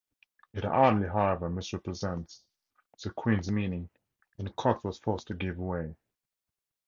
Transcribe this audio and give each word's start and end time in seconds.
It 0.53 0.63
hardly, 0.63 1.07
however, 1.07 1.47
misrepresents 1.47 2.43
the 3.03 3.11
Queen's 3.11 3.51
meaning, 3.51 3.91
and 4.39 4.55
Cox 4.55 4.83
was 4.83 4.97
forced 4.97 5.27
to 5.27 5.35
give 5.35 5.59
way. 5.59 5.95